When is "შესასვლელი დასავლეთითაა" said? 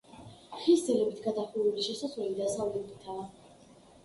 1.89-3.29